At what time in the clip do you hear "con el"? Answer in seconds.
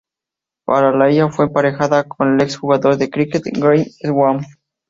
2.05-2.41